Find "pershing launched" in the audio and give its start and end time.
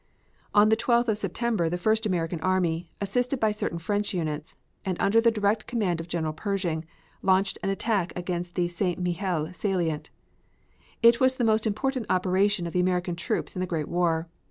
6.33-7.59